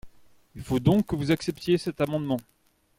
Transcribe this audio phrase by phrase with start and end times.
[0.55, 2.39] Il faut donc que vous acceptiez cet amendement